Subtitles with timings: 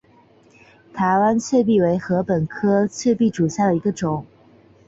[0.93, 4.25] 台湾雀稗为禾本科雀稗属下的一个种。